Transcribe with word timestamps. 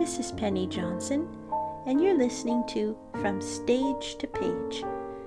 This 0.00 0.18
is 0.18 0.32
Penny 0.32 0.66
Johnson, 0.66 1.28
and 1.84 2.00
you're 2.00 2.16
listening 2.16 2.64
to 2.68 2.96
From 3.20 3.42
Stage 3.42 4.16
to 4.16 4.26
Page, 4.26 4.82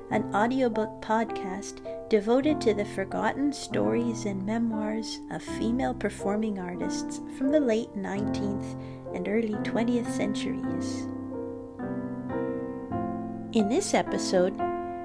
an 0.10 0.34
audiobook 0.34 1.00
podcast 1.00 2.10
devoted 2.10 2.60
to 2.62 2.74
the 2.74 2.84
forgotten 2.84 3.54
stories 3.54 4.26
and 4.26 4.44
memoirs 4.44 5.20
of 5.30 5.44
female 5.44 5.94
performing 5.94 6.58
artists 6.58 7.22
from 7.38 7.52
the 7.52 7.60
late 7.60 7.96
19th 7.96 8.76
and 9.14 9.28
early 9.28 9.54
20th 9.62 10.12
centuries. 10.12 11.04
In 13.56 13.70
this 13.70 13.94
episode, 13.94 14.60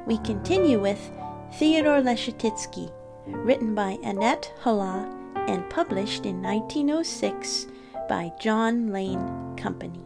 we 0.06 0.16
continue 0.20 0.80
with 0.80 1.10
Theodore 1.58 2.00
Leschetizky, 2.00 2.90
written 3.26 3.74
by 3.74 3.98
Annette 4.02 4.50
Hullah 4.62 5.14
and 5.46 5.68
published 5.68 6.24
in 6.24 6.40
1906 6.40 7.66
by 8.08 8.32
John 8.40 8.90
Lane 8.90 9.54
Company. 9.58 10.00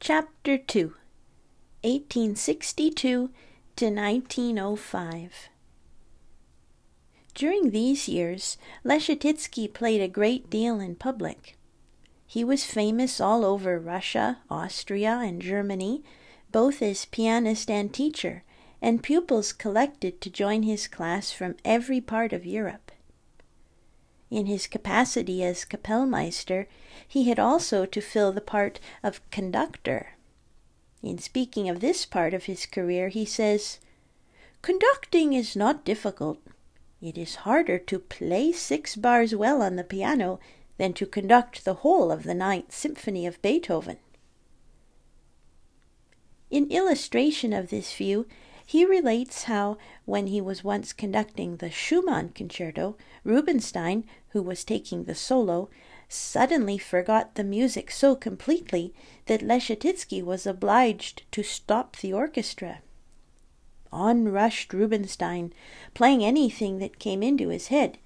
Chapter 0.00 0.58
2 0.58 0.94
1862 1.82 3.30
to 3.76 3.86
1905 3.86 5.48
During 7.34 7.70
these 7.70 8.08
years, 8.08 8.58
Leschetizky 8.84 9.72
played 9.72 10.00
a 10.00 10.08
great 10.08 10.50
deal 10.50 10.80
in 10.80 10.96
public. 10.96 11.56
He 12.26 12.42
was 12.42 12.64
famous 12.64 13.20
all 13.20 13.44
over 13.44 13.78
Russia, 13.78 14.38
Austria, 14.50 15.20
and 15.22 15.40
Germany, 15.40 16.02
both 16.50 16.82
as 16.82 17.04
pianist 17.04 17.70
and 17.70 17.94
teacher, 17.94 18.42
and 18.80 19.02
pupils 19.02 19.52
collected 19.52 20.20
to 20.20 20.30
join 20.30 20.62
his 20.62 20.88
class 20.88 21.32
from 21.32 21.56
every 21.64 22.00
part 22.00 22.32
of 22.32 22.46
Europe. 22.46 22.92
In 24.30 24.46
his 24.46 24.66
capacity 24.66 25.42
as 25.44 25.64
Kapellmeister, 25.64 26.66
he 27.06 27.28
had 27.28 27.38
also 27.38 27.86
to 27.86 28.00
fill 28.00 28.32
the 28.32 28.40
part 28.40 28.80
of 29.02 29.28
conductor. 29.30 30.16
In 31.02 31.18
speaking 31.18 31.68
of 31.68 31.80
this 31.80 32.04
part 32.04 32.34
of 32.34 32.44
his 32.44 32.66
career, 32.66 33.08
he 33.08 33.24
says, 33.24 33.78
Conducting 34.62 35.32
is 35.32 35.54
not 35.54 35.84
difficult. 35.84 36.38
It 37.00 37.16
is 37.16 37.46
harder 37.46 37.78
to 37.78 37.98
play 37.98 38.50
six 38.50 38.96
bars 38.96 39.34
well 39.34 39.62
on 39.62 39.76
the 39.76 39.84
piano 39.84 40.40
than 40.78 40.92
to 40.94 41.06
conduct 41.06 41.64
the 41.64 41.74
whole 41.74 42.10
of 42.10 42.24
the 42.24 42.34
Ninth 42.34 42.74
Symphony 42.74 43.26
of 43.26 43.40
Beethoven. 43.42 43.98
In 46.50 46.70
illustration 46.70 47.52
of 47.52 47.70
this 47.70 47.92
view, 47.94 48.26
he 48.68 48.84
relates 48.84 49.44
how, 49.44 49.78
when 50.04 50.26
he 50.26 50.40
was 50.40 50.64
once 50.64 50.92
conducting 50.92 51.56
the 51.56 51.70
Schumann 51.70 52.30
concerto, 52.30 52.96
Rubinstein, 53.22 54.04
who 54.30 54.42
was 54.42 54.64
taking 54.64 55.04
the 55.04 55.14
solo, 55.14 55.70
suddenly 56.08 56.76
forgot 56.76 57.36
the 57.36 57.44
music 57.44 57.92
so 57.92 58.16
completely 58.16 58.92
that 59.26 59.40
Leschetizky 59.40 60.20
was 60.20 60.46
obliged 60.46 61.22
to 61.30 61.44
stop 61.44 61.96
the 61.96 62.12
orchestra. 62.12 62.80
On 63.92 64.28
rushed 64.28 64.72
Rubinstein, 64.72 65.52
playing 65.94 66.24
anything 66.24 66.78
that 66.78 66.98
came 66.98 67.22
into 67.22 67.50
his 67.50 67.68
head, 67.68 67.98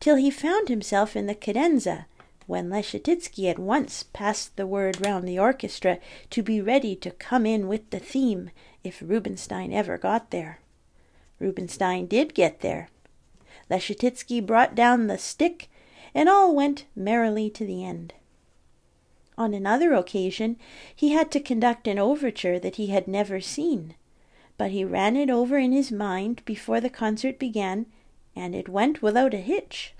till 0.00 0.16
he 0.16 0.30
found 0.30 0.68
himself 0.68 1.14
in 1.14 1.26
the 1.26 1.34
cadenza, 1.34 2.06
when 2.46 2.70
Leschetizky 2.70 3.48
at 3.48 3.58
once 3.58 4.04
passed 4.12 4.56
the 4.56 4.66
word 4.66 5.04
round 5.04 5.26
the 5.26 5.38
orchestra 5.38 5.98
to 6.30 6.42
be 6.42 6.60
ready 6.60 6.94
to 6.96 7.10
come 7.10 7.44
in 7.44 7.66
with 7.68 7.90
the 7.90 7.98
theme 7.98 8.50
if 8.84 9.02
Rubinstein 9.02 9.72
ever 9.72 9.98
got 9.98 10.30
there. 10.30 10.60
Rubinstein 11.38 12.06
did 12.06 12.34
get 12.34 12.60
there. 12.60 12.88
Leschetizky 13.70 14.44
brought 14.44 14.74
down 14.74 15.06
the 15.06 15.18
stick, 15.18 15.68
and 16.14 16.28
all 16.28 16.54
went 16.54 16.86
merrily 16.94 17.50
to 17.50 17.66
the 17.66 17.84
end. 17.84 18.14
On 19.36 19.52
another 19.52 19.92
occasion, 19.92 20.56
he 20.94 21.10
had 21.10 21.30
to 21.32 21.40
conduct 21.40 21.88
an 21.88 21.98
overture 21.98 22.58
that 22.58 22.76
he 22.76 22.86
had 22.86 23.06
never 23.08 23.40
seen, 23.40 23.94
but 24.56 24.70
he 24.70 24.84
ran 24.84 25.16
it 25.16 25.28
over 25.28 25.58
in 25.58 25.72
his 25.72 25.92
mind 25.92 26.42
before 26.44 26.80
the 26.80 26.88
concert 26.88 27.38
began, 27.38 27.86
and 28.34 28.54
it 28.54 28.68
went 28.68 29.02
without 29.02 29.34
a 29.34 29.38
hitch. 29.38 29.94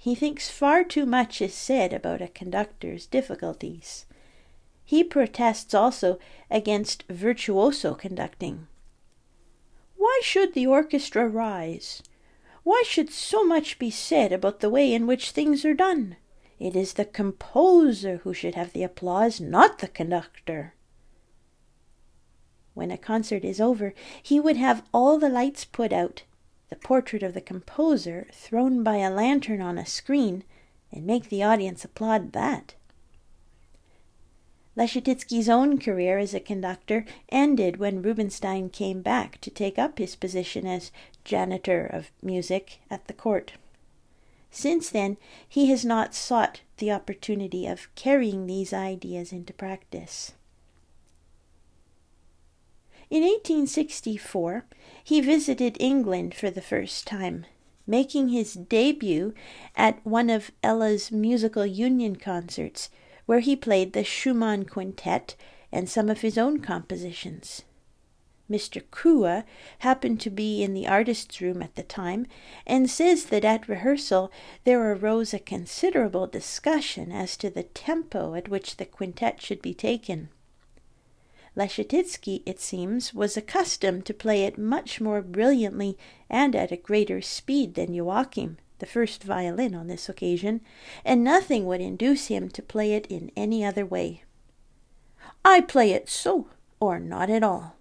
He 0.00 0.14
thinks 0.14 0.48
far 0.48 0.84
too 0.84 1.04
much 1.04 1.42
is 1.42 1.52
said 1.52 1.92
about 1.92 2.22
a 2.22 2.28
conductor's 2.28 3.04
difficulties. 3.04 4.06
He 4.84 5.02
protests 5.02 5.74
also 5.74 6.18
against 6.50 7.02
virtuoso 7.10 7.94
conducting. 7.94 8.68
Why 9.96 10.20
should 10.22 10.54
the 10.54 10.68
orchestra 10.68 11.28
rise? 11.28 12.02
Why 12.62 12.84
should 12.86 13.10
so 13.10 13.44
much 13.44 13.78
be 13.78 13.90
said 13.90 14.32
about 14.32 14.60
the 14.60 14.70
way 14.70 14.94
in 14.94 15.06
which 15.06 15.32
things 15.32 15.64
are 15.64 15.74
done? 15.74 16.16
It 16.60 16.76
is 16.76 16.94
the 16.94 17.04
composer 17.04 18.18
who 18.18 18.32
should 18.32 18.54
have 18.54 18.72
the 18.72 18.84
applause, 18.84 19.40
not 19.40 19.80
the 19.80 19.88
conductor. 19.88 20.74
When 22.74 22.92
a 22.92 22.98
concert 22.98 23.44
is 23.44 23.60
over, 23.60 23.92
he 24.22 24.38
would 24.38 24.56
have 24.56 24.84
all 24.94 25.18
the 25.18 25.28
lights 25.28 25.64
put 25.64 25.92
out, 25.92 26.22
the 26.68 26.76
portrait 26.76 27.22
of 27.22 27.34
the 27.34 27.40
composer 27.40 28.26
thrown 28.32 28.82
by 28.82 28.96
a 28.96 29.10
lantern 29.10 29.60
on 29.60 29.78
a 29.78 29.86
screen, 29.86 30.44
and 30.92 31.06
make 31.06 31.28
the 31.28 31.42
audience 31.42 31.84
applaud 31.84 32.32
that. 32.32 32.74
Leschetizky's 34.76 35.48
own 35.48 35.78
career 35.78 36.18
as 36.18 36.34
a 36.34 36.40
conductor 36.40 37.04
ended 37.30 37.78
when 37.78 38.00
Rubinstein 38.00 38.70
came 38.70 39.02
back 39.02 39.40
to 39.40 39.50
take 39.50 39.76
up 39.76 39.98
his 39.98 40.14
position 40.14 40.66
as 40.66 40.92
janitor 41.24 41.84
of 41.84 42.12
music 42.22 42.78
at 42.88 43.06
the 43.08 43.12
court. 43.12 43.54
Since 44.50 44.90
then, 44.90 45.16
he 45.46 45.66
has 45.66 45.84
not 45.84 46.14
sought 46.14 46.60
the 46.76 46.92
opportunity 46.92 47.66
of 47.66 47.92
carrying 47.96 48.46
these 48.46 48.72
ideas 48.72 49.32
into 49.32 49.52
practice. 49.52 50.32
In 53.10 53.22
1864, 53.22 54.66
he 55.02 55.22
visited 55.22 55.78
England 55.80 56.34
for 56.34 56.50
the 56.50 56.60
first 56.60 57.06
time, 57.06 57.46
making 57.86 58.28
his 58.28 58.52
debut 58.52 59.32
at 59.74 60.04
one 60.04 60.28
of 60.28 60.50
Ella's 60.62 61.10
musical 61.10 61.64
union 61.64 62.16
concerts 62.16 62.90
where 63.24 63.40
he 63.40 63.56
played 63.56 63.94
the 63.94 64.04
Schumann 64.04 64.66
Quintet 64.66 65.36
and 65.72 65.88
some 65.88 66.10
of 66.10 66.20
his 66.20 66.36
own 66.36 66.60
compositions. 66.60 67.62
Mr. 68.50 68.82
Kuhe 68.90 69.44
happened 69.80 70.20
to 70.20 70.30
be 70.30 70.62
in 70.62 70.74
the 70.74 70.86
artist's 70.86 71.40
room 71.40 71.62
at 71.62 71.76
the 71.76 71.82
time, 71.82 72.26
and 72.66 72.90
says 72.90 73.26
that 73.26 73.44
at 73.44 73.68
rehearsal 73.68 74.30
there 74.64 74.92
arose 74.92 75.32
a 75.32 75.38
considerable 75.38 76.26
discussion 76.26 77.12
as 77.12 77.36
to 77.38 77.48
the 77.48 77.62
tempo 77.62 78.34
at 78.34 78.48
which 78.48 78.76
the 78.76 78.86
quintet 78.86 79.40
should 79.40 79.62
be 79.62 79.74
taken. 79.74 80.28
Leschetizky, 81.58 82.42
it 82.46 82.60
seems, 82.60 83.12
was 83.12 83.36
accustomed 83.36 84.06
to 84.06 84.14
play 84.14 84.44
it 84.44 84.56
much 84.56 85.00
more 85.00 85.20
brilliantly 85.20 85.98
and 86.30 86.54
at 86.54 86.72
a 86.72 86.76
greater 86.76 87.20
speed 87.20 87.74
than 87.74 87.92
Joachim 87.92 88.56
the 88.78 88.86
first 88.86 89.24
violin 89.24 89.74
on 89.74 89.88
this 89.88 90.08
occasion, 90.08 90.60
and 91.04 91.24
nothing 91.24 91.66
would 91.66 91.80
induce 91.80 92.28
him 92.28 92.48
to 92.48 92.62
play 92.62 92.92
it 92.92 93.06
in 93.08 93.30
any 93.36 93.64
other 93.64 93.84
way. 93.84 94.22
I 95.44 95.60
play 95.60 95.92
it 95.92 96.08
so, 96.08 96.48
or 96.80 96.98
not 96.98 97.30
at 97.30 97.42
all. 97.42 97.74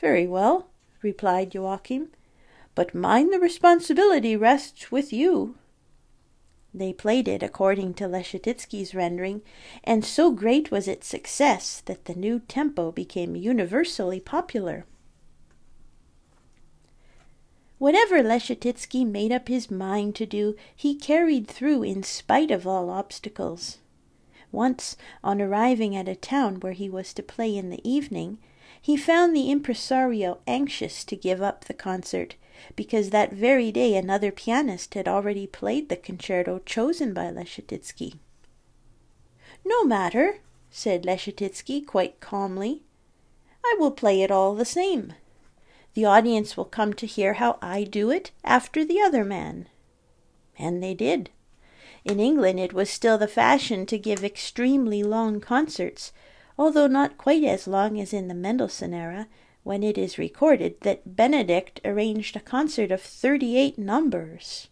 Very 0.00 0.26
well, 0.26 0.68
replied 1.02 1.54
Joachim, 1.54 2.10
but 2.74 2.94
mind 2.94 3.32
the 3.32 3.38
responsibility 3.38 4.36
rests 4.36 4.90
with 4.90 5.12
you. 5.12 5.56
They 6.76 6.92
played 6.92 7.26
it 7.26 7.42
according 7.42 7.94
to 7.94 8.04
Leschetizky's 8.04 8.94
rendering, 8.94 9.40
and 9.82 10.04
so 10.04 10.30
great 10.30 10.70
was 10.70 10.86
its 10.86 11.06
success 11.06 11.80
that 11.86 12.04
the 12.04 12.14
new 12.14 12.40
tempo 12.40 12.92
became 12.92 13.34
universally 13.34 14.20
popular. 14.20 14.84
Whatever 17.78 18.22
Leschetizky 18.22 19.06
made 19.06 19.32
up 19.32 19.48
his 19.48 19.70
mind 19.70 20.14
to 20.16 20.26
do, 20.26 20.54
he 20.74 20.94
carried 20.94 21.48
through 21.48 21.82
in 21.82 22.02
spite 22.02 22.50
of 22.50 22.66
all 22.66 22.90
obstacles. 22.90 23.78
Once, 24.52 24.98
on 25.24 25.40
arriving 25.40 25.96
at 25.96 26.08
a 26.08 26.14
town 26.14 26.60
where 26.60 26.74
he 26.74 26.90
was 26.90 27.14
to 27.14 27.22
play 27.22 27.56
in 27.56 27.70
the 27.70 27.88
evening, 27.88 28.36
he 28.78 28.98
found 28.98 29.34
the 29.34 29.50
impresario 29.50 30.40
anxious 30.46 31.04
to 31.04 31.16
give 31.16 31.40
up 31.40 31.64
the 31.64 31.74
concert, 31.74 32.34
because 32.74 33.10
that 33.10 33.32
very 33.32 33.70
day 33.72 33.96
another 33.96 34.30
pianist 34.32 34.94
had 34.94 35.08
already 35.08 35.46
played 35.46 35.88
the 35.88 35.96
concerto 35.96 36.60
chosen 36.60 37.12
by 37.12 37.30
Leschetizky. 37.30 38.14
No 39.64 39.84
matter, 39.84 40.40
said 40.70 41.04
Leschetizky 41.04 41.84
quite 41.84 42.20
calmly. 42.20 42.82
I 43.64 43.76
will 43.78 43.90
play 43.90 44.22
it 44.22 44.30
all 44.30 44.54
the 44.54 44.64
same. 44.64 45.14
The 45.94 46.04
audience 46.04 46.56
will 46.56 46.66
come 46.66 46.92
to 46.94 47.06
hear 47.06 47.34
how 47.34 47.58
I 47.62 47.84
do 47.84 48.10
it 48.10 48.30
after 48.44 48.84
the 48.84 49.00
other 49.00 49.24
man. 49.24 49.68
And 50.58 50.82
they 50.82 50.94
did. 50.94 51.30
In 52.04 52.20
England 52.20 52.60
it 52.60 52.72
was 52.72 52.90
still 52.90 53.18
the 53.18 53.26
fashion 53.26 53.86
to 53.86 53.98
give 53.98 54.22
extremely 54.22 55.02
long 55.02 55.40
concerts, 55.40 56.12
although 56.58 56.86
not 56.86 57.18
quite 57.18 57.42
as 57.42 57.66
long 57.66 57.98
as 57.98 58.12
in 58.12 58.28
the 58.28 58.34
Mendelssohn 58.34 58.94
era, 58.94 59.26
when 59.66 59.82
it 59.82 59.98
is 59.98 60.16
recorded 60.16 60.80
that 60.82 61.16
Benedict 61.16 61.80
arranged 61.84 62.36
a 62.36 62.40
concert 62.40 62.92
of 62.92 63.02
38 63.02 63.76
numbers. 63.76 64.68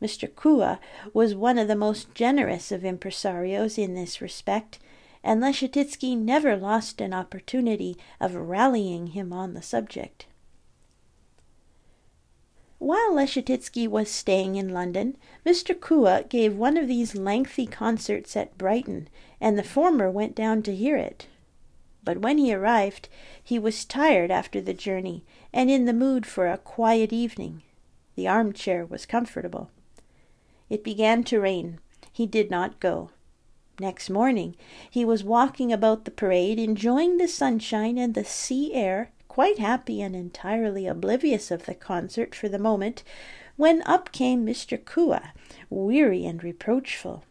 Mr. 0.00 0.32
Kuhe 0.32 0.78
was 1.12 1.34
one 1.34 1.58
of 1.58 1.66
the 1.66 1.74
most 1.74 2.14
generous 2.14 2.70
of 2.70 2.82
impresarios 2.82 3.82
in 3.82 3.94
this 3.96 4.20
respect, 4.20 4.78
and 5.24 5.42
Leschetizky 5.42 6.16
never 6.16 6.56
lost 6.56 7.00
an 7.00 7.12
opportunity 7.12 7.96
of 8.20 8.36
rallying 8.36 9.08
him 9.08 9.32
on 9.32 9.54
the 9.54 9.62
subject. 9.62 10.26
While 12.78 13.14
Leschetizky 13.14 13.88
was 13.88 14.08
staying 14.08 14.54
in 14.54 14.68
London, 14.68 15.16
Mr. 15.44 15.74
Kuhe 15.74 16.28
gave 16.28 16.56
one 16.56 16.76
of 16.76 16.86
these 16.86 17.16
lengthy 17.16 17.66
concerts 17.66 18.36
at 18.36 18.56
Brighton, 18.56 19.08
and 19.40 19.58
the 19.58 19.64
former 19.64 20.08
went 20.08 20.36
down 20.36 20.62
to 20.62 20.72
hear 20.72 20.96
it. 20.96 21.26
But 22.04 22.18
when 22.18 22.38
he 22.38 22.52
arrived, 22.52 23.08
he 23.42 23.58
was 23.58 23.84
tired 23.84 24.30
after 24.30 24.60
the 24.60 24.74
journey, 24.74 25.24
and 25.52 25.70
in 25.70 25.84
the 25.84 25.92
mood 25.92 26.26
for 26.26 26.48
a 26.48 26.58
quiet 26.58 27.12
evening. 27.12 27.62
The 28.16 28.28
armchair 28.28 28.84
was 28.84 29.06
comfortable. 29.06 29.70
It 30.68 30.82
began 30.82 31.22
to 31.24 31.40
rain. 31.40 31.78
He 32.12 32.26
did 32.26 32.50
not 32.50 32.80
go. 32.80 33.10
Next 33.78 34.10
morning 34.10 34.56
he 34.90 35.04
was 35.04 35.24
walking 35.24 35.72
about 35.72 36.04
the 36.04 36.10
parade, 36.10 36.58
enjoying 36.58 37.16
the 37.16 37.28
sunshine 37.28 37.98
and 37.98 38.14
the 38.14 38.24
sea 38.24 38.74
air, 38.74 39.10
quite 39.28 39.58
happy 39.58 40.02
and 40.02 40.14
entirely 40.14 40.86
oblivious 40.86 41.50
of 41.50 41.66
the 41.66 41.74
concert 41.74 42.34
for 42.34 42.48
the 42.48 42.58
moment, 42.58 43.02
when 43.56 43.82
up 43.82 44.12
came 44.12 44.44
Mr. 44.44 44.76
Kuhe, 44.76 45.20
weary 45.70 46.26
and 46.26 46.44
reproachful. 46.44 47.24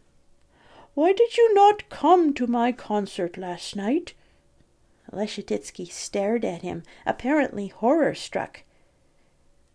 Why 0.93 1.13
did 1.13 1.37
you 1.37 1.53
not 1.53 1.89
come 1.89 2.33
to 2.33 2.47
my 2.47 2.71
concert 2.71 3.37
last 3.37 3.75
night? 3.75 4.13
Leschetizky 5.11 5.85
stared 5.85 6.45
at 6.45 6.61
him, 6.61 6.83
apparently 7.05 7.67
horror 7.67 8.15
struck. 8.15 8.63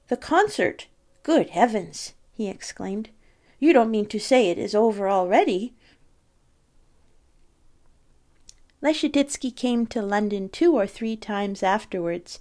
The 0.08 0.16
concert? 0.16 0.86
Good 1.22 1.50
heavens! 1.50 2.14
he 2.32 2.48
exclaimed. 2.48 3.10
You 3.58 3.72
don't 3.72 3.90
mean 3.90 4.06
to 4.06 4.18
say 4.18 4.50
it 4.50 4.58
is 4.58 4.74
over 4.74 5.08
already? 5.08 5.74
Leschetizky 8.82 9.54
came 9.54 9.86
to 9.86 10.02
London 10.02 10.48
two 10.48 10.74
or 10.74 10.86
three 10.86 11.16
times 11.16 11.62
afterwards, 11.62 12.38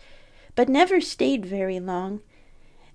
but 0.54 0.70
never 0.70 1.02
stayed 1.02 1.46
very 1.46 1.80
long. 1.80 2.22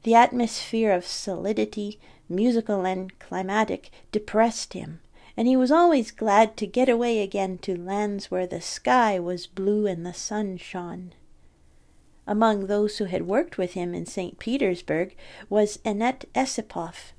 The 0.03 0.15
atmosphere 0.15 0.93
of 0.93 1.07
solidity, 1.07 1.99
musical 2.29 2.87
and 2.87 3.19
climatic, 3.19 3.91
depressed 4.13 4.75
him, 4.75 5.01
and 5.41 5.49
he 5.49 5.57
was 5.57 5.73
always 5.73 6.11
glad 6.11 6.55
to 6.55 6.67
get 6.67 6.87
away 6.87 7.23
again 7.23 7.57
to 7.57 7.75
lands 7.75 8.31
where 8.31 8.47
the 8.47 8.61
sky 8.61 9.19
was 9.19 9.47
blue 9.47 9.87
and 9.87 10.05
the 10.05 10.13
sun 10.13 10.55
shone. 10.59 11.15
Among 12.27 12.67
those 12.67 12.99
who 12.99 13.07
had 13.07 13.27
worked 13.27 13.57
with 13.57 13.73
him 13.73 13.95
in 13.95 14.05
St. 14.05 14.39
Petersburg 14.39 15.17
was 15.49 15.79
Annette 15.83 16.27
Essipoff. 16.35 17.15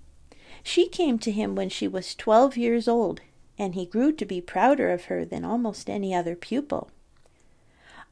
She 0.61 0.87
came 0.87 1.17
to 1.17 1.31
him 1.31 1.55
when 1.55 1.69
she 1.69 1.87
was 1.87 2.13
twelve 2.13 2.55
years 2.55 2.87
old 2.87 3.21
and 3.57 3.73
he 3.73 3.87
grew 3.87 4.11
to 4.11 4.25
be 4.27 4.39
prouder 4.39 4.91
of 4.91 5.05
her 5.05 5.25
than 5.25 5.43
almost 5.43 5.89
any 5.89 6.13
other 6.13 6.35
pupil. 6.35 6.91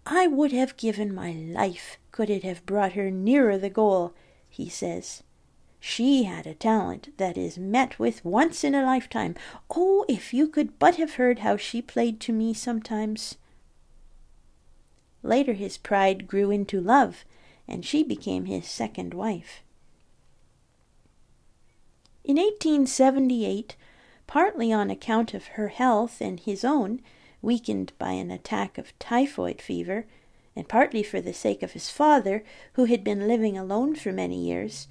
I 0.08 0.26
would 0.26 0.52
have 0.54 0.76
given 0.76 1.14
my 1.14 1.34
life 1.34 2.00
could 2.12 2.32
it 2.32 2.42
have 2.42 2.66
brought 2.66 2.94
her 2.94 3.12
nearer 3.12 3.60
the 3.60 3.70
goal, 3.70 4.16
he 4.50 4.70
says. 4.70 5.22
She 5.80 6.24
had 6.24 6.46
a 6.46 6.54
talent 6.54 7.18
that 7.18 7.38
is 7.38 7.58
met 7.58 8.00
with 8.00 8.26
once 8.26 8.64
in 8.64 8.76
a 8.76 8.84
lifetime. 8.84 9.36
Oh, 9.70 10.06
if 10.10 10.34
you 10.34 10.48
could 10.48 10.78
but 10.78 10.96
have 10.96 11.14
heard 11.14 11.40
how 11.40 11.56
she 11.56 11.82
played 11.82 12.20
to 12.22 12.34
me 12.34 12.54
sometimes. 12.54 13.38
Later 15.24 15.54
his 15.54 15.78
pride 15.78 16.28
grew 16.28 16.52
into 16.52 16.82
love, 16.82 17.24
and 17.68 17.86
she 17.86 18.04
became 18.04 18.46
his 18.46 18.68
second 18.68 19.14
wife. 19.14 19.62
In 22.24 22.36
1878, 22.36 23.76
partly 24.28 24.72
on 24.72 24.90
account 24.90 25.34
of 25.34 25.48
her 25.48 25.70
health 25.70 26.22
and 26.22 26.40
his 26.40 26.64
own, 26.64 27.02
weakened 27.42 27.94
by 27.98 28.12
an 28.12 28.32
attack 28.32 28.78
of 28.78 28.98
typhoid 29.00 29.62
fever, 29.62 30.06
and 30.56 30.68
partly 30.68 31.04
for 31.04 31.22
the 31.22 31.34
sake 31.34 31.64
of 31.64 31.72
his 31.72 31.90
father, 31.90 32.44
who 32.74 32.86
had 32.86 33.04
been 33.04 33.28
living 33.28 33.58
alone 33.58 33.96
for 33.96 34.12
many 34.12 34.38
years, 34.38 34.88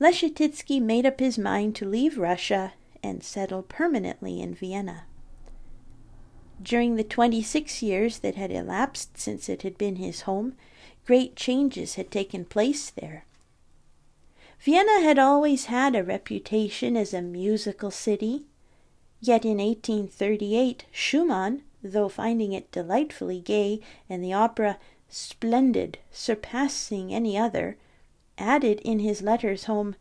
Leschetizky 0.00 0.80
made 0.80 1.04
up 1.04 1.20
his 1.20 1.38
mind 1.38 1.74
to 1.76 1.88
leave 1.88 2.18
Russia 2.18 2.74
and 3.02 3.22
settle 3.22 3.62
permanently 3.62 4.40
in 4.40 4.54
Vienna. 4.54 5.04
During 6.62 6.96
the 6.96 7.04
twenty 7.04 7.42
six 7.42 7.82
years 7.82 8.18
that 8.20 8.34
had 8.34 8.50
elapsed 8.50 9.18
since 9.18 9.48
it 9.48 9.62
had 9.62 9.78
been 9.78 9.96
his 9.96 10.22
home, 10.22 10.54
great 11.06 11.36
changes 11.36 11.94
had 11.94 12.10
taken 12.10 12.44
place 12.44 12.90
there. 12.90 13.24
Vienna 14.60 15.00
had 15.00 15.18
always 15.18 15.66
had 15.66 15.94
a 15.94 16.02
reputation 16.02 16.96
as 16.96 17.14
a 17.14 17.22
musical 17.22 17.90
city, 17.90 18.46
Yet 19.20 19.44
in 19.44 19.58
1838 19.58 20.84
Schumann, 20.92 21.62
though 21.82 22.08
finding 22.08 22.52
it 22.52 22.70
delightfully 22.70 23.40
gay 23.40 23.80
and 24.08 24.22
the 24.22 24.32
opera 24.32 24.78
splendid, 25.08 25.98
surpassing 26.12 27.12
any 27.12 27.36
other, 27.36 27.76
added 28.38 28.80
in 28.80 29.00
his 29.00 29.22
letters 29.22 29.64
home, 29.64 29.96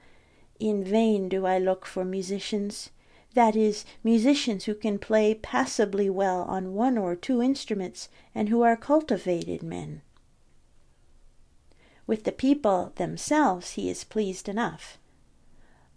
In 0.60 0.84
vain 0.84 1.30
do 1.30 1.46
I 1.46 1.58
look 1.58 1.86
for 1.86 2.06
musicians, 2.06 2.90
that 3.34 3.56
is, 3.56 3.86
musicians 4.04 4.66
who 4.66 4.74
can 4.74 4.98
play 4.98 5.36
passably 5.36 6.10
well 6.10 6.42
on 6.44 6.74
one 6.74 6.98
or 6.98 7.16
two 7.16 7.42
instruments 7.42 8.10
and 8.34 8.50
who 8.50 8.62
are 8.62 8.78
cultivated 8.78 9.62
men. 9.62 10.02
With 12.08 12.24
the 12.24 12.32
people 12.32 12.94
themselves 12.96 13.74
he 13.74 13.90
is 13.90 14.04
pleased 14.04 14.48
enough. 14.48 14.98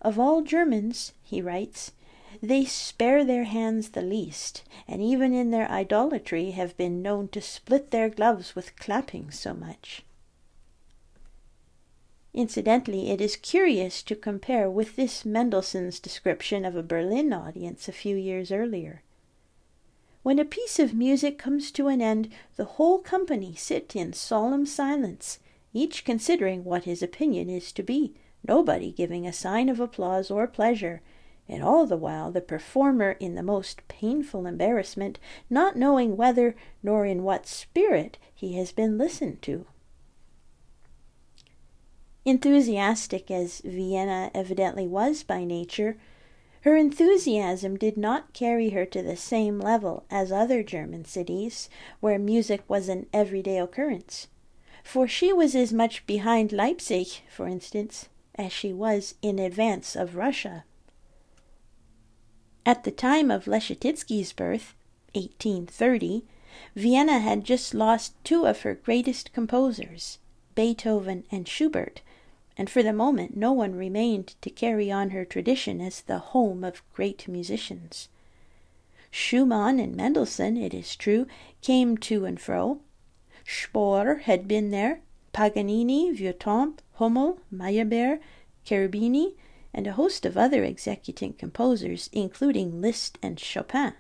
Of 0.03 0.19
all 0.19 0.43
Germans, 0.43 1.13
he 1.23 1.41
writes, 1.41 1.93
they 2.43 2.65
spare 2.65 3.25
their 3.25 3.45
hands 3.45 3.91
the 3.91 4.03
least, 4.03 4.63
and 4.87 5.03
even 5.03 5.35
in 5.35 5.51
their 5.51 5.71
idolatry 5.71 6.53
have 6.53 6.77
been 6.77 7.03
known 7.03 7.29
to 7.29 7.41
split 7.41 7.91
their 7.91 8.09
gloves 8.09 8.55
with 8.55 8.77
clapping 8.77 9.31
so 9.31 9.53
much. 9.53 10.03
Incidentally, 12.33 13.11
it 13.11 13.21
is 13.21 13.35
curious 13.35 14.03
to 14.05 14.15
compare 14.15 14.71
with 14.71 14.95
this 14.95 15.25
Mendelssohn's 15.25 15.99
description 15.99 16.65
of 16.65 16.77
a 16.77 16.83
Berlin 16.83 17.33
audience 17.33 17.89
a 17.89 17.93
few 17.93 18.15
years 18.15 18.53
earlier. 18.53 19.03
When 20.23 20.39
a 20.39 20.45
piece 20.45 20.79
of 20.79 20.95
music 20.95 21.39
comes 21.39 21.73
to 21.73 21.89
an 21.89 22.01
end, 22.01 22.29
the 22.57 22.65
whole 22.65 22.99
company 22.99 23.55
sit 23.57 23.97
in 23.97 24.13
solemn 24.13 24.65
silence, 24.65 25.41
each 25.73 26.05
considering 26.05 26.63
what 26.63 26.85
his 26.85 27.03
opinion 27.03 27.51
is 27.51 27.73
to 27.73 27.83
be, 27.83 28.15
nobody 28.47 28.93
giving 28.93 29.27
a 29.27 29.33
sign 29.33 29.69
of 29.69 29.81
applause 29.81 30.31
or 30.31 30.47
pleasure, 30.47 31.03
and 31.49 31.65
all 31.65 31.85
the 31.85 31.97
while 31.97 32.31
the 32.31 32.41
performer 32.41 33.13
in 33.19 33.35
the 33.35 33.43
most 33.43 33.81
painful 33.89 34.47
embarrassment, 34.47 35.19
not 35.49 35.75
knowing 35.75 36.17
whether 36.17 36.55
nor 36.81 37.05
in 37.05 37.25
what 37.25 37.47
spirit 37.47 38.19
he 38.33 38.55
has 38.55 38.71
been 38.71 38.97
listened 38.97 39.43
to. 39.43 39.67
Enthusiastic 42.25 43.31
as 43.31 43.63
Vienna 43.65 44.31
evidently 44.35 44.87
was 44.87 45.23
by 45.23 45.43
nature, 45.43 45.97
her 46.63 46.77
enthusiasm 46.77 47.79
did 47.79 47.97
not 47.97 48.35
carry 48.35 48.71
her 48.71 48.85
to 48.85 49.03
the 49.03 49.17
same 49.17 49.59
level 49.59 50.05
as 50.11 50.31
other 50.31 50.63
German 50.63 51.07
cities, 51.07 51.71
where 52.01 52.19
music 52.19 52.63
was 52.69 52.91
an 52.91 53.07
everyday 53.15 53.59
occurrence, 53.59 54.29
for 54.85 55.09
she 55.09 55.33
was 55.33 55.55
as 55.55 55.73
much 55.73 56.07
behind 56.07 56.53
Leipzig, 56.53 57.07
for 57.31 57.49
instance, 57.49 58.11
as 58.35 58.53
she 58.53 58.73
was 58.73 59.15
in 59.23 59.39
advance 59.39 59.97
of 59.97 60.17
Russia. 60.17 60.65
At 62.67 62.85
the 62.85 62.91
time 62.91 63.31
of 63.31 63.47
Leschetizky's 63.47 64.35
birth, 64.35 64.75
1830, 65.15 66.25
Vienna 66.77 67.21
had 67.21 67.45
just 67.45 67.73
lost 67.73 68.13
two 68.23 68.45
of 68.47 68.61
her 68.61 68.75
greatest 68.75 69.33
composers, 69.33 70.19
Beethoven 70.55 71.25
and 71.31 71.49
Schubert, 71.49 72.03
and 72.57 72.69
for 72.69 72.83
the 72.83 72.93
moment 72.93 73.37
no 73.37 73.53
one 73.53 73.75
remained 73.75 74.35
to 74.43 74.51
carry 74.51 74.91
on 74.91 75.11
her 75.11 75.25
tradition 75.25 75.81
as 75.81 76.03
the 76.03 76.19
home 76.19 76.65
of 76.65 76.83
great 76.93 77.27
musicians. 77.29 78.09
Schumann 79.11 79.81
and 79.81 79.97
Mendelssohn, 79.97 80.57
it 80.57 80.73
is 80.73 80.95
true, 80.95 81.27
came 81.63 81.97
to 81.99 82.25
and 82.25 82.41
fro. 82.41 82.81
Spohr 83.45 84.23
had 84.23 84.47
been 84.47 84.71
there, 84.71 85.01
Paganini, 85.33 86.13
Vieuxtemps, 86.13 86.81
Hummel, 86.95 87.41
Meyerbeer, 87.53 88.21
Cherubini, 88.65 89.35
and 89.73 89.87
a 89.87 89.93
host 89.93 90.27
of 90.27 90.37
other 90.37 90.65
executant 90.65 91.39
composers, 91.39 92.11
including 92.13 92.81
Liszt 92.81 93.19
and 93.23 93.39
Chopin. 93.39 93.95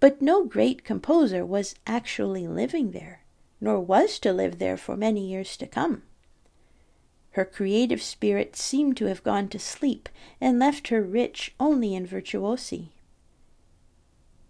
But 0.00 0.22
no 0.22 0.44
great 0.44 0.84
composer 0.84 1.44
was 1.44 1.74
actually 1.86 2.48
living 2.48 2.90
there, 2.90 3.22
nor 3.60 3.78
was 3.78 4.18
to 4.20 4.32
live 4.32 4.58
there 4.58 4.76
for 4.76 4.96
many 4.96 5.28
years 5.28 5.56
to 5.58 5.66
come. 5.66 6.02
Her 7.32 7.44
creative 7.46 8.02
spirit 8.02 8.56
seemed 8.56 8.96
to 8.98 9.06
have 9.06 9.24
gone 9.24 9.48
to 9.48 9.58
sleep 9.58 10.08
and 10.40 10.58
left 10.58 10.88
her 10.88 11.02
rich 11.02 11.54
only 11.58 11.94
in 11.94 12.06
virtuosi. 12.06 12.88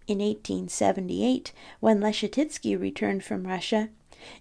In 0.05 0.19
1878, 0.19 1.53
when 1.79 2.01
Leschetizky 2.01 2.75
returned 2.75 3.23
from 3.23 3.47
Russia, 3.47 3.89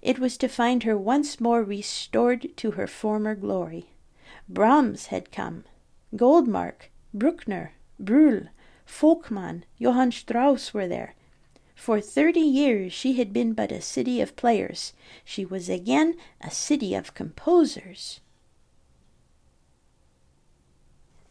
It 0.00 0.18
was 0.18 0.36
to 0.38 0.48
find 0.48 0.82
her 0.82 0.96
once 0.96 1.40
more 1.40 1.62
restored 1.62 2.56
to 2.56 2.72
her 2.72 2.86
former 2.86 3.34
glory. 3.34 3.90
Brahms 4.48 5.06
had 5.06 5.32
come, 5.32 5.64
Goldmark, 6.14 6.90
Bruckner, 7.14 7.72
Brüll, 8.02 8.48
Volkmann, 8.86 9.62
Johann 9.78 10.12
Strauss 10.12 10.74
were 10.74 10.88
there. 10.88 11.14
For 11.74 12.00
thirty 12.00 12.40
years 12.40 12.92
she 12.92 13.14
had 13.14 13.32
been 13.32 13.54
but 13.54 13.72
a 13.72 13.80
city 13.80 14.20
of 14.20 14.36
players. 14.36 14.92
She 15.24 15.44
was 15.44 15.68
again 15.68 16.16
a 16.40 16.50
city 16.50 16.94
of 16.94 17.14
composers. 17.14 18.20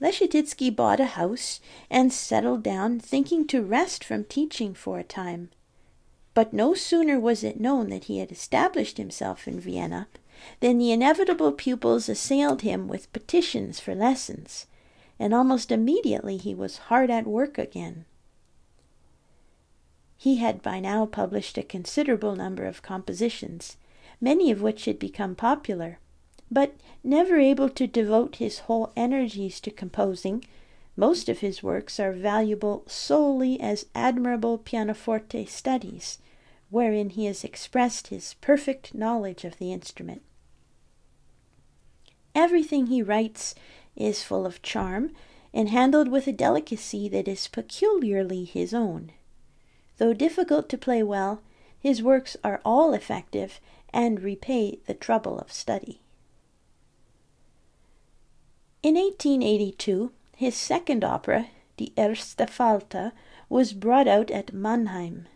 Leschetizky 0.01 0.75
bought 0.75 0.99
a 0.99 1.05
house 1.05 1.59
and 1.89 2.11
settled 2.11 2.63
down, 2.63 2.99
thinking 2.99 3.45
to 3.47 3.61
rest 3.61 4.03
from 4.03 4.23
teaching 4.23 4.73
for 4.73 4.97
a 4.97 5.03
time. 5.03 5.51
But 6.33 6.53
no 6.53 6.73
sooner 6.73 7.19
was 7.19 7.43
it 7.43 7.59
known 7.59 7.89
that 7.89 8.05
he 8.05 8.17
had 8.17 8.31
established 8.31 8.97
himself 8.97 9.47
in 9.47 9.59
Vienna 9.59 10.07
than 10.59 10.79
the 10.79 10.91
inevitable 10.91 11.51
pupils 11.51 12.09
assailed 12.09 12.63
him 12.63 12.87
with 12.87 13.13
petitions 13.13 13.79
for 13.79 13.93
lessons, 13.93 14.65
and 15.19 15.35
almost 15.35 15.71
immediately 15.71 16.37
he 16.37 16.55
was 16.55 16.89
hard 16.89 17.11
at 17.11 17.27
work 17.27 17.59
again. 17.59 18.05
He 20.17 20.37
had 20.37 20.63
by 20.63 20.79
now 20.79 21.05
published 21.05 21.57
a 21.59 21.63
considerable 21.63 22.35
number 22.35 22.65
of 22.65 22.81
compositions, 22.81 23.77
many 24.19 24.49
of 24.49 24.61
which 24.61 24.85
had 24.85 24.97
become 24.97 25.35
popular 25.35 25.99
but 26.51 26.75
never 27.03 27.39
able 27.39 27.69
to 27.69 27.87
devote 27.87 28.35
his 28.35 28.59
whole 28.59 28.91
energies 28.95 29.61
to 29.61 29.71
composing, 29.71 30.43
most 30.97 31.29
of 31.29 31.39
his 31.39 31.63
works 31.63 31.99
are 31.99 32.11
valuable 32.11 32.83
solely 32.85 33.59
as 33.61 33.85
admirable 33.95 34.57
pianoforte 34.57 35.45
studies, 35.45 36.17
wherein 36.69 37.09
he 37.09 37.25
has 37.25 37.43
expressed 37.43 38.07
his 38.07 38.35
perfect 38.41 38.93
knowledge 38.93 39.45
of 39.45 39.57
the 39.57 39.71
instrument. 39.71 40.21
Everything 42.35 42.87
he 42.87 43.01
writes 43.01 43.55
is 43.95 44.23
full 44.23 44.45
of 44.45 44.61
charm 44.61 45.11
and 45.53 45.69
handled 45.69 46.07
with 46.07 46.27
a 46.27 46.33
delicacy 46.33 47.09
that 47.09 47.27
is 47.27 47.47
peculiarly 47.47 48.43
his 48.43 48.73
own. 48.73 49.11
Though 49.97 50.13
difficult 50.13 50.69
to 50.69 50.77
play 50.77 51.03
well, 51.03 51.41
his 51.79 52.03
works 52.03 52.37
are 52.43 52.61
all 52.63 52.93
effective 52.93 53.59
and 53.93 54.21
repay 54.21 54.79
the 54.85 54.93
trouble 54.93 55.39
of 55.39 55.51
study. 55.51 56.01
In 58.83 58.95
1882, 58.95 60.11
his 60.35 60.55
second 60.55 61.03
opera, 61.03 61.47
Die 61.77 61.91
Erste 61.97 62.49
Falte, 62.49 63.11
was 63.47 63.73
brought 63.73 64.07
out 64.07 64.31
at 64.31 64.53
Mannheim. 64.53 65.27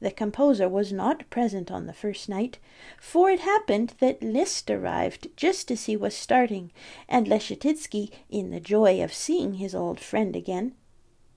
The 0.00 0.10
composer 0.10 0.68
was 0.68 0.92
not 0.92 1.28
present 1.30 1.70
on 1.70 1.86
the 1.86 1.92
first 1.92 2.28
night, 2.28 2.58
for 2.98 3.30
it 3.30 3.40
happened 3.40 3.94
that 4.00 4.22
Liszt 4.22 4.70
arrived 4.70 5.28
just 5.36 5.70
as 5.70 5.84
he 5.84 5.96
was 5.96 6.16
starting, 6.16 6.72
and 7.08 7.28
Leschetizky, 7.28 8.10
in 8.28 8.50
the 8.50 8.60
joy 8.60 9.02
of 9.04 9.12
seeing 9.12 9.54
his 9.54 9.74
old 9.74 10.00
friend 10.00 10.34
again 10.34 10.74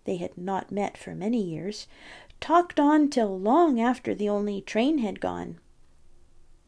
they 0.06 0.18
had 0.18 0.38
not 0.38 0.72
met 0.72 0.98
for 0.98 1.16
many 1.16 1.42
years 1.42 1.88
talked 2.42 2.80
on 2.80 3.10
till 3.10 3.40
long 3.40 3.80
after 3.80 4.14
the 4.14 4.28
only 4.28 4.60
train 4.60 4.98
had 4.98 5.20
gone. 5.20 5.58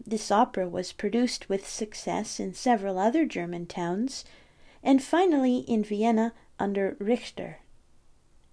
This 0.06 0.32
opera 0.32 0.70
was 0.70 0.94
produced 0.94 1.50
with 1.50 1.68
success 1.68 2.40
in 2.40 2.54
several 2.54 2.98
other 2.98 3.26
German 3.26 3.66
towns 3.66 4.24
and 4.86 5.04
finally 5.04 5.58
in 5.58 5.84
Vienna 5.84 6.32
under 6.60 6.96
Richter. 7.00 7.58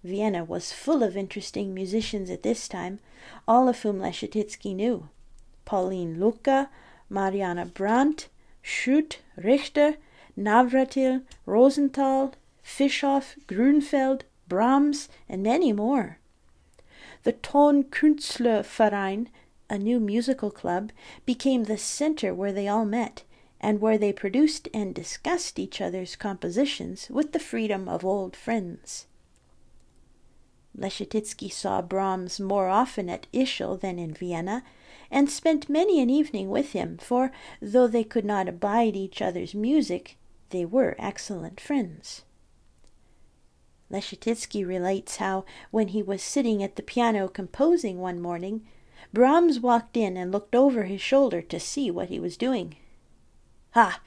Vienna 0.03 0.43
was 0.43 0.73
full 0.73 1.03
of 1.03 1.15
interesting 1.15 1.73
musicians 1.73 2.29
at 2.29 2.43
this 2.43 2.67
time, 2.67 2.99
all 3.47 3.69
of 3.69 3.83
whom 3.83 3.99
Leschetizky 3.99 4.75
knew. 4.75 5.07
Pauline 5.63 6.19
Lucca, 6.19 6.69
Marianna 7.09 7.67
Brandt, 7.67 8.27
Schutt, 8.61 9.19
Richter, 9.37 9.95
Navratil, 10.37 11.21
Rosenthal, 11.45 12.33
Fischhof, 12.65 13.35
Grünfeld, 13.47 14.21
Brahms, 14.49 15.07
and 15.29 15.43
many 15.43 15.71
more. 15.71 16.17
The 17.23 17.33
Tonkünstlerverein, 17.33 19.27
a 19.69 19.77
new 19.77 19.99
musical 19.99 20.51
club, 20.51 20.91
became 21.25 21.65
the 21.65 21.77
center 21.77 22.33
where 22.33 22.51
they 22.51 22.67
all 22.67 22.85
met, 22.85 23.23
and 23.63 23.79
where 23.79 23.97
they 23.97 24.11
produced 24.11 24.67
and 24.73 24.93
discussed 24.93 25.57
each 25.57 25.79
other's 25.79 26.17
compositions 26.17 27.07
with 27.09 27.31
the 27.31 27.39
freedom 27.39 27.87
of 27.87 28.03
old 28.03 28.35
friends. 28.35 29.07
Leschetizky 30.77 31.49
saw 31.49 31.81
Brahms 31.81 32.41
more 32.41 32.67
often 32.67 33.09
at 33.09 33.25
Ischl 33.31 33.79
than 33.79 33.97
in 33.97 34.13
Vienna, 34.13 34.65
and 35.09 35.29
spent 35.29 35.69
many 35.69 36.01
an 36.01 36.09
evening 36.09 36.49
with 36.49 36.73
him, 36.73 36.97
for 36.97 37.31
though 37.61 37.87
they 37.87 38.03
could 38.03 38.25
not 38.25 38.49
abide 38.49 38.97
each 38.97 39.21
other's 39.21 39.55
music, 39.55 40.17
they 40.49 40.65
were 40.65 40.95
excellent 40.99 41.61
friends. 41.61 42.23
Leschetizky 43.89 44.67
relates 44.67 45.17
how, 45.17 45.45
when 45.71 45.89
he 45.89 46.03
was 46.03 46.21
sitting 46.21 46.61
at 46.61 46.75
the 46.75 46.83
piano 46.83 47.29
composing 47.29 47.99
one 47.99 48.19
morning, 48.19 48.65
Brahms 49.13 49.59
walked 49.59 49.95
in 49.95 50.17
and 50.17 50.33
looked 50.33 50.55
over 50.55 50.83
his 50.83 50.99
shoulder 50.99 51.41
to 51.43 51.59
see 51.61 51.89
what 51.89 52.09
he 52.09 52.19
was 52.19 52.35
doing. 52.35 52.75
Ha! 53.73 53.99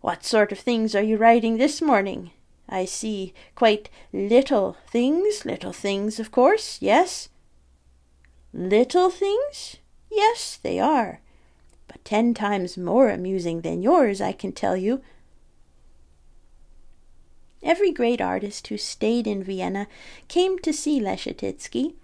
What 0.00 0.24
sort 0.24 0.50
of 0.50 0.58
things 0.58 0.94
are 0.94 1.02
you 1.02 1.16
writing 1.16 1.58
this 1.58 1.80
morning? 1.80 2.32
I 2.68 2.84
see 2.84 3.32
quite 3.54 3.88
little 4.12 4.76
things, 4.88 5.44
little 5.44 5.72
things, 5.72 6.18
of 6.18 6.32
course, 6.32 6.78
yes? 6.80 7.28
Little 8.52 9.10
things? 9.10 9.76
Yes, 10.10 10.58
they 10.60 10.80
are, 10.80 11.20
but 11.86 12.04
ten 12.04 12.34
times 12.34 12.76
more 12.76 13.08
amusing 13.08 13.60
than 13.60 13.80
yours, 13.80 14.20
I 14.20 14.32
can 14.32 14.50
tell 14.50 14.76
you. 14.76 15.02
Every 17.62 17.92
great 17.92 18.20
artist 18.20 18.66
who 18.68 18.78
stayed 18.78 19.26
in 19.28 19.44
Vienna 19.44 19.86
came 20.26 20.58
to 20.60 20.72
see 20.72 21.00
Leschetizky, 21.00 21.94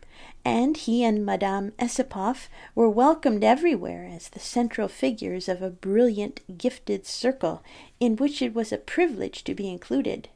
and 0.45 0.77
he 0.77 1.05
and 1.05 1.25
Madame 1.25 1.73
Essipoff 1.79 2.49
were 2.75 2.89
welcomed 2.89 3.45
everywhere 3.45 4.05
as 4.05 4.29
the 4.29 4.41
central 4.41 4.89
figures 4.89 5.49
of 5.49 5.63
a 5.63 5.71
brilliant, 5.71 6.41
gifted 6.59 7.07
circle 7.07 7.63
in 8.01 8.17
which 8.17 8.43
it 8.43 8.55
was 8.55 8.73
a 8.73 8.79
privilege 8.79 9.45
to 9.45 9.55
be 9.55 9.69
included. 9.69 10.29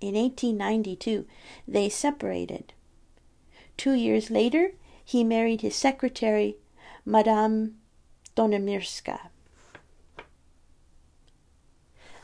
In 0.00 0.14
1892, 0.14 1.26
they 1.68 1.88
separated. 1.88 2.72
Two 3.76 3.92
years 3.92 4.30
later, 4.30 4.72
he 5.04 5.22
married 5.22 5.60
his 5.60 5.76
secretary, 5.76 6.56
Madame 7.04 7.76
Donemirska. 8.34 9.28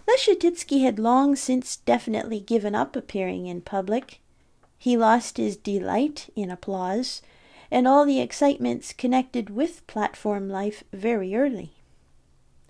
Leschetizky 0.09 0.83
had 0.83 0.99
long 0.99 1.37
since 1.37 1.77
definitely 1.77 2.41
given 2.41 2.75
up 2.75 2.97
appearing 2.97 3.47
in 3.47 3.61
public. 3.61 4.22
He 4.83 4.97
lost 4.97 5.37
his 5.37 5.57
delight 5.57 6.29
in 6.35 6.51
applause 6.51 7.23
and 7.71 7.87
all 7.87 8.05
the 8.05 8.19
excitements 8.19 8.93
connected 8.93 9.49
with 9.49 9.87
platform 9.87 10.49
life 10.49 10.83
very 10.93 11.37
early. 11.37 11.75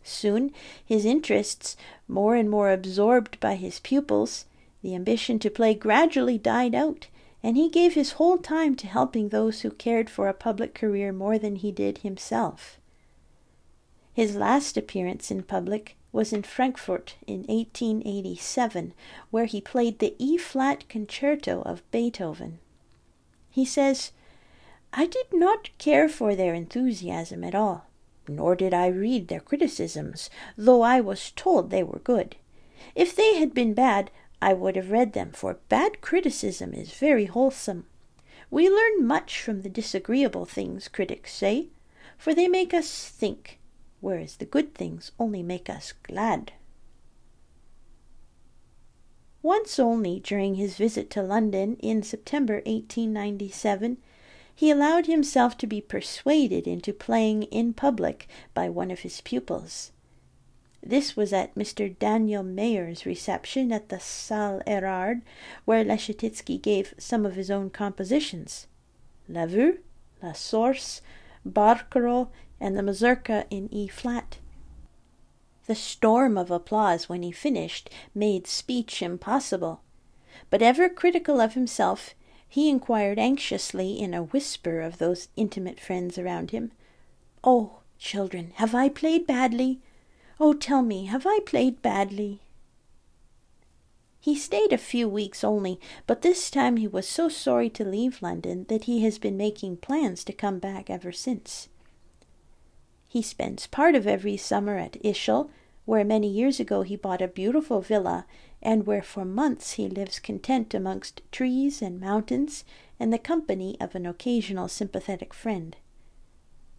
Soon 0.02 0.52
his 0.84 1.06
interests, 1.06 1.74
more 2.06 2.34
and 2.34 2.50
more 2.50 2.70
absorbed 2.70 3.40
by 3.40 3.54
his 3.54 3.80
pupils, 3.80 4.44
the 4.82 4.94
ambition 4.94 5.38
to 5.38 5.48
play 5.48 5.72
gradually 5.72 6.36
died 6.36 6.74
out, 6.74 7.06
and 7.42 7.56
he 7.56 7.70
gave 7.70 7.94
his 7.94 8.12
whole 8.12 8.36
time 8.36 8.76
to 8.76 8.86
helping 8.86 9.30
those 9.30 9.62
who 9.62 9.70
cared 9.70 10.10
for 10.10 10.28
a 10.28 10.34
public 10.34 10.74
career 10.74 11.14
more 11.14 11.38
than 11.38 11.56
he 11.56 11.72
did 11.72 11.96
himself. 11.96 12.76
His 14.12 14.36
last 14.36 14.76
appearance 14.76 15.30
in 15.30 15.44
public 15.44 15.96
was 16.12 16.32
in 16.32 16.42
Frankfurt 16.42 17.16
in 17.26 17.40
1887, 17.48 18.92
where 19.30 19.46
he 19.46 19.60
played 19.60 19.98
the 19.98 20.14
E 20.18 20.36
flat 20.36 20.88
concerto 20.88 21.62
of 21.62 21.90
Beethoven. 21.90 22.58
He 23.50 23.64
says, 23.64 24.12
I 24.92 25.06
did 25.06 25.26
not 25.32 25.70
care 25.78 26.08
for 26.08 26.34
their 26.34 26.52
enthusiasm 26.52 27.42
at 27.42 27.54
all, 27.54 27.86
nor 28.28 28.54
did 28.54 28.74
I 28.74 28.88
read 28.88 29.28
their 29.28 29.40
criticisms, 29.40 30.28
though 30.56 30.82
I 30.82 31.00
was 31.00 31.30
told 31.30 31.70
they 31.70 31.82
were 31.82 32.00
good. 32.00 32.36
If 32.94 33.16
they 33.16 33.36
had 33.36 33.54
been 33.54 33.72
bad, 33.72 34.10
I 34.42 34.52
would 34.52 34.76
have 34.76 34.90
read 34.90 35.14
them, 35.14 35.32
for 35.32 35.58
bad 35.68 36.02
criticism 36.02 36.74
is 36.74 36.92
very 36.92 37.24
wholesome. 37.24 37.86
We 38.50 38.68
learn 38.68 39.06
much 39.06 39.40
from 39.40 39.62
the 39.62 39.70
disagreeable 39.70 40.44
things 40.44 40.88
critics 40.88 41.32
say, 41.32 41.68
for 42.18 42.34
they 42.34 42.48
make 42.48 42.74
us 42.74 43.08
think 43.08 43.58
whereas 44.02 44.36
the 44.36 44.44
good 44.44 44.74
things 44.74 45.12
only 45.18 45.42
make 45.42 45.70
us 45.70 45.94
glad. 46.02 46.52
Once 49.42 49.78
only 49.78 50.20
during 50.20 50.56
his 50.56 50.76
visit 50.76 51.08
to 51.08 51.22
London 51.22 51.76
in 51.76 52.02
September 52.02 52.56
1897, 52.66 53.96
he 54.54 54.70
allowed 54.70 55.06
himself 55.06 55.56
to 55.56 55.66
be 55.66 55.80
persuaded 55.80 56.66
into 56.66 56.92
playing 56.92 57.44
in 57.44 57.72
public 57.72 58.28
by 58.52 58.68
one 58.68 58.90
of 58.90 59.00
his 59.00 59.20
pupils. 59.22 59.92
This 60.82 61.16
was 61.16 61.32
at 61.32 61.54
Mr. 61.54 61.96
Daniel 61.98 62.42
Mayer's 62.42 63.06
reception 63.06 63.72
at 63.72 63.88
the 63.88 64.00
Salle 64.00 64.62
Erard, 64.66 65.22
where 65.64 65.84
Leschetizky 65.84 66.60
gave 66.60 66.94
some 66.98 67.24
of 67.24 67.36
his 67.36 67.50
own 67.50 67.70
compositions 67.70 68.66
La 69.28 69.46
Vue, 69.46 69.78
La 70.20 70.32
Source, 70.32 71.00
barcarolle, 71.46 72.30
and 72.60 72.76
the 72.76 72.82
mazurka 72.82 73.46
in 73.50 73.72
E 73.72 73.88
flat. 73.88 74.38
The 75.66 75.74
storm 75.74 76.36
of 76.36 76.50
applause 76.50 77.08
when 77.08 77.22
he 77.22 77.32
finished 77.32 77.88
made 78.14 78.46
speech 78.46 79.02
impossible. 79.02 79.80
But 80.50 80.62
ever 80.62 80.88
critical 80.88 81.40
of 81.40 81.54
himself, 81.54 82.14
he 82.48 82.68
inquired 82.68 83.18
anxiously 83.18 83.98
in 83.98 84.12
a 84.12 84.24
whisper 84.24 84.80
of 84.80 84.98
those 84.98 85.28
intimate 85.36 85.80
friends 85.80 86.18
around 86.18 86.50
him, 86.50 86.72
Oh, 87.42 87.78
children, 87.98 88.52
have 88.56 88.74
I 88.74 88.88
played 88.88 89.26
badly? 89.26 89.80
Oh, 90.38 90.52
tell 90.52 90.82
me, 90.82 91.06
have 91.06 91.26
I 91.26 91.40
played 91.46 91.80
badly? 91.80 92.40
He 94.22 94.36
stayed 94.36 94.72
a 94.72 94.78
few 94.78 95.08
weeks 95.08 95.42
only, 95.42 95.80
but 96.06 96.22
this 96.22 96.48
time 96.48 96.76
he 96.76 96.86
was 96.86 97.08
so 97.08 97.28
sorry 97.28 97.68
to 97.70 97.84
leave 97.84 98.22
London 98.22 98.66
that 98.68 98.84
he 98.84 99.02
has 99.02 99.18
been 99.18 99.36
making 99.36 99.78
plans 99.78 100.22
to 100.22 100.32
come 100.32 100.60
back 100.60 100.88
ever 100.88 101.10
since. 101.10 101.68
He 103.08 103.20
spends 103.20 103.66
part 103.66 103.96
of 103.96 104.06
every 104.06 104.36
summer 104.36 104.78
at 104.78 104.92
Ischl, 105.02 105.50
where 105.86 106.04
many 106.04 106.28
years 106.28 106.60
ago 106.60 106.82
he 106.82 106.94
bought 106.94 107.20
a 107.20 107.26
beautiful 107.26 107.80
villa, 107.80 108.24
and 108.62 108.86
where 108.86 109.02
for 109.02 109.24
months 109.24 109.72
he 109.72 109.88
lives 109.88 110.20
content 110.20 110.72
amongst 110.72 111.20
trees 111.32 111.82
and 111.82 111.98
mountains 111.98 112.64
and 113.00 113.12
the 113.12 113.18
company 113.18 113.76
of 113.80 113.96
an 113.96 114.06
occasional 114.06 114.68
sympathetic 114.68 115.34
friend. 115.34 115.74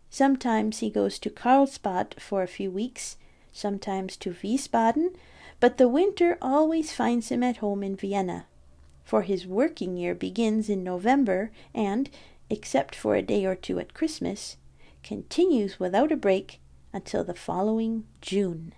Sometimes 0.10 0.80
he 0.80 0.90
goes 0.90 1.20
to 1.20 1.30
Karlsbad 1.30 2.22
for 2.22 2.42
a 2.42 2.48
few 2.48 2.72
weeks, 2.72 3.18
sometimes 3.52 4.16
to 4.16 4.32
Wiesbaden, 4.32 5.14
but 5.64 5.78
the 5.78 5.88
winter 5.88 6.38
always 6.42 6.92
finds 6.92 7.30
him 7.30 7.42
at 7.42 7.56
home 7.64 7.84
in 7.84 7.96
Vienna, 7.96 8.48
for 9.06 9.22
his 9.22 9.48
working 9.48 9.96
year 9.96 10.14
begins 10.14 10.68
in 10.68 10.84
November 10.84 11.52
and, 11.74 12.10
except 12.50 12.94
for 12.94 13.16
a 13.16 13.22
day 13.22 13.46
or 13.46 13.56
two 13.56 13.80
at 13.80 13.94
Christmas, 13.94 14.58
continues 15.04 15.80
without 15.80 16.12
a 16.12 16.18
break 16.18 16.60
until 16.92 17.24
the 17.24 17.34
following 17.34 18.04
June. 18.20 18.74